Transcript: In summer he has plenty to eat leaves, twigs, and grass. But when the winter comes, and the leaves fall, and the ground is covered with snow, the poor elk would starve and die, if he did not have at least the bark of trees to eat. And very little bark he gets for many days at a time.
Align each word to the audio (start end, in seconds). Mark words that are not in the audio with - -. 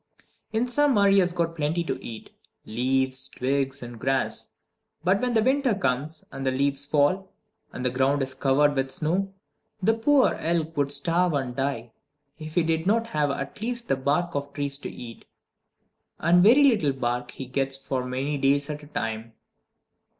In 0.51 0.67
summer 0.67 1.09
he 1.09 1.19
has 1.19 1.31
plenty 1.31 1.83
to 1.83 2.03
eat 2.03 2.31
leaves, 2.65 3.27
twigs, 3.27 3.83
and 3.83 3.99
grass. 3.99 4.49
But 5.03 5.21
when 5.21 5.35
the 5.35 5.43
winter 5.43 5.75
comes, 5.75 6.25
and 6.31 6.43
the 6.43 6.49
leaves 6.49 6.87
fall, 6.87 7.31
and 7.71 7.85
the 7.85 7.91
ground 7.91 8.23
is 8.23 8.33
covered 8.33 8.73
with 8.73 8.89
snow, 8.89 9.31
the 9.79 9.93
poor 9.93 10.33
elk 10.39 10.75
would 10.75 10.91
starve 10.91 11.33
and 11.33 11.55
die, 11.55 11.91
if 12.39 12.55
he 12.55 12.63
did 12.63 12.87
not 12.87 13.05
have 13.05 13.29
at 13.29 13.61
least 13.61 13.89
the 13.89 13.95
bark 13.95 14.33
of 14.33 14.51
trees 14.53 14.79
to 14.79 14.89
eat. 14.89 15.25
And 16.17 16.41
very 16.41 16.63
little 16.63 16.93
bark 16.93 17.29
he 17.29 17.45
gets 17.45 17.77
for 17.77 18.03
many 18.03 18.39
days 18.39 18.71
at 18.71 18.81
a 18.81 18.87
time. 18.87 19.33